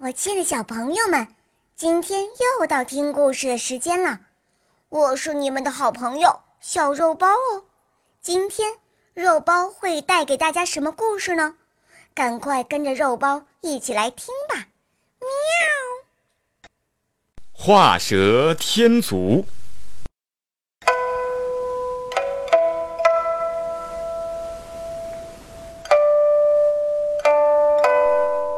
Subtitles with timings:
[0.00, 1.26] 我亲爱的小朋友们，
[1.74, 4.20] 今天又到听故事的时间了。
[4.88, 7.64] 我是你们的好朋友小肉包哦。
[8.20, 8.74] 今天
[9.14, 11.56] 肉包会带给大家什么故事呢？
[12.14, 14.66] 赶快跟着肉包一起来听吧！
[15.20, 15.28] 喵。
[17.52, 19.44] 画蛇添足。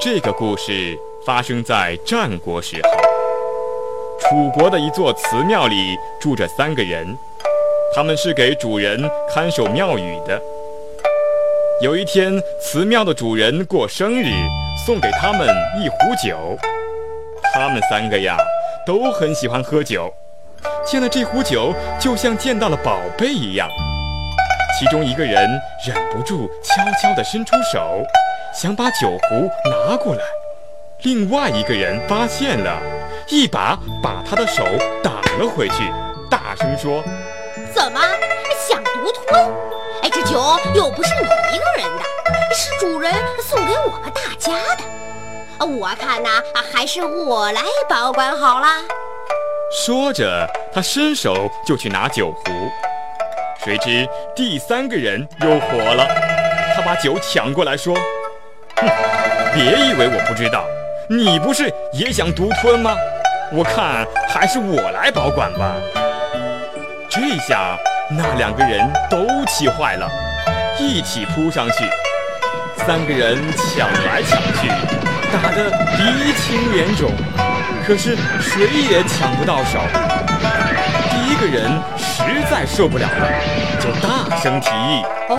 [0.00, 2.90] 这个故事发生在战国时候，
[4.20, 7.16] 楚国的一座祠庙里住着三个人，
[7.94, 10.40] 他们是给主人看守庙宇的。
[11.80, 14.26] 有一天，祠庙的主人过生日，
[14.86, 15.48] 送给他们
[15.82, 16.58] 一壶酒。
[17.54, 18.36] 他们三个呀，
[18.86, 20.12] 都很喜欢喝酒，
[20.84, 23.66] 见了这壶酒，就像见到了宝贝一样。
[24.78, 25.48] 其中一个人
[25.86, 28.04] 忍不住悄悄地伸出手。
[28.52, 30.22] 想把酒壶拿过来，
[31.04, 32.80] 另外一个人发现了，
[33.28, 34.64] 一把把他的手
[35.02, 35.84] 挡了回去，
[36.30, 37.04] 大声说
[37.74, 38.00] ：“怎么
[38.66, 39.52] 想独吞？
[40.02, 40.40] 哎，这酒
[40.74, 45.66] 又不是你一个人的，是主人送给我们大家的。
[45.66, 48.76] 我看呐，还是我来保管好啦。”
[49.84, 52.50] 说着，他伸手就去拿酒壶，
[53.62, 56.06] 谁知第三个人又火了，
[56.74, 57.94] 他把酒抢过来说。
[58.76, 58.88] 哼，
[59.52, 60.64] 别以为我不知道，
[61.08, 62.94] 你不是也想独吞吗？
[63.52, 65.74] 我看还是我来保管吧。
[67.10, 67.76] 这下
[68.10, 70.08] 那两个人都气坏了，
[70.78, 71.84] 一起扑上去，
[72.86, 74.68] 三个人抢来抢去，
[75.30, 77.10] 打得鼻青脸肿，
[77.86, 79.78] 可是谁也抢不到手。
[81.10, 83.28] 第一个人实在受不了了，
[83.78, 85.38] 就大声提议：“哦，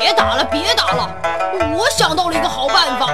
[0.00, 1.14] 别打了，别打了，
[1.74, 3.08] 我想到了一个好办法。”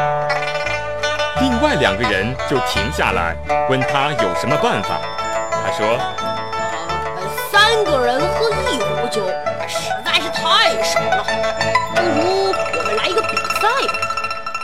[1.61, 3.37] 另外两个人就停下来，
[3.69, 5.01] 问他有什么办法。
[5.51, 5.99] 他说
[7.51, 9.27] ：“三个人喝一壶酒，
[9.67, 11.25] 实在是太少了，
[11.97, 13.95] 不如我们来一个比赛吧，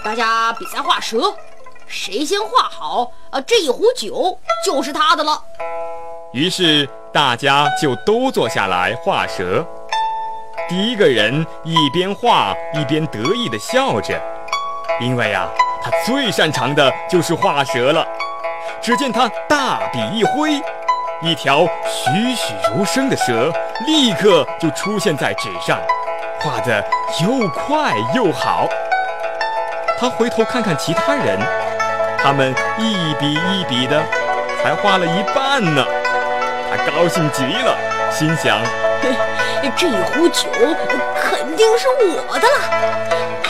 [0.05, 1.35] 大家比赛画蛇，
[1.89, 5.43] 谁先画好，啊，这一壶酒就是他的了。”
[6.33, 6.89] 于是。
[7.13, 9.65] 大家就都坐下来画蛇。
[10.69, 14.21] 第一个人一边画一边得意地笑着，
[15.01, 15.49] 因为呀，
[15.85, 18.07] 他最擅长的就是画蛇了。
[18.81, 20.55] 只见他大笔一挥，
[21.21, 23.53] 一条栩栩如生的蛇
[23.87, 25.79] 立刻就出现在纸上，
[26.41, 26.83] 画得
[27.23, 28.67] 又快又好。
[30.01, 31.39] 他回头看看其他人，
[32.19, 34.03] 他们一笔一笔的，
[34.63, 35.85] 才画了一半呢。
[36.71, 37.77] 他高兴极了，
[38.11, 38.59] 心想：
[39.03, 39.11] 嘿
[39.77, 40.49] 这一壶酒
[41.21, 43.44] 肯定是我的了。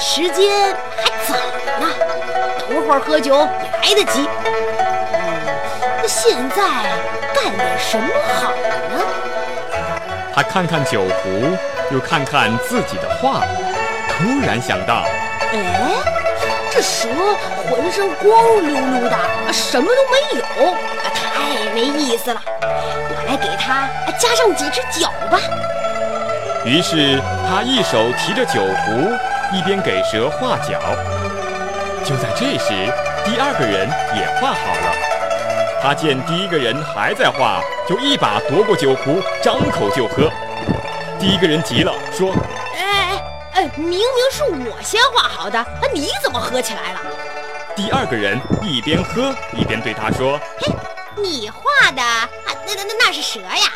[0.00, 1.34] 哎，时间还早
[1.78, 1.86] 呢，
[2.58, 4.26] 等会儿喝酒也来得及。
[6.00, 6.56] 那现在
[7.34, 8.08] 干点什么
[8.40, 8.50] 好
[8.88, 9.04] 呢？
[10.34, 11.54] 他看看酒壶，
[11.90, 13.42] 又看看自己的画，
[14.08, 15.04] 突然想到：
[15.52, 15.58] 哎，
[16.72, 17.06] 这蛇
[17.68, 18.32] 浑身光
[18.66, 19.18] 溜溜的，
[19.52, 20.74] 什么都没有。
[21.12, 23.86] 太没意思了，我来给它
[24.18, 25.38] 加上几只脚吧。
[26.64, 29.12] 于是他一手提着酒壶，
[29.52, 30.80] 一边给蛇画脚。
[32.04, 32.72] 就在这时，
[33.24, 34.94] 第二个人也画好了。
[35.82, 40.30] 他见第一个人还在画，就一把夺过酒壶，张口就喝。
[41.18, 42.34] 第一个人急了，说
[42.76, 44.00] ：“哎哎哎，明明
[44.30, 47.00] 是我先画好的，你怎么喝起来了？”
[47.76, 50.72] 第二个人一边喝一边对他说：“嘿。”
[51.16, 53.72] 你画的啊，那那那那是蛇呀，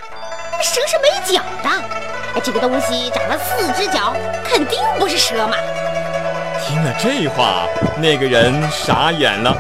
[0.63, 2.41] 蛇是没脚的。
[2.43, 5.57] 这个东西长了四只脚，肯定不是蛇嘛。
[6.61, 7.67] 听了这话，
[7.97, 9.57] 那个人傻眼了，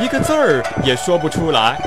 [0.00, 1.78] 一个字儿也说不出来，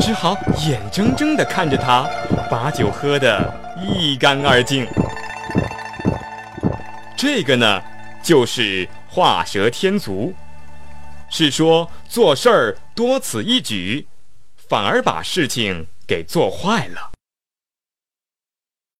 [0.00, 0.36] 只好
[0.66, 2.08] 眼睁睁地看着他
[2.48, 4.86] 把酒喝得一干二净。
[7.16, 7.82] 这个呢，
[8.22, 10.32] 就是画蛇添足，
[11.28, 14.06] 是说做事儿多此一举。
[14.68, 17.09] 反而把事情给做坏了。